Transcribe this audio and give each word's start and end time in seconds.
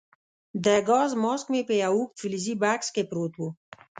د 0.65 0.67
ګاز 0.89 1.11
ماسک 1.23 1.47
مې 1.51 1.61
په 1.67 1.73
یو 1.83 1.93
اوږد 1.95 2.15
فلزي 2.21 2.53
بکس 2.61 2.87
کې 2.95 3.03
پروت 3.09 3.33
وو. 3.37 3.49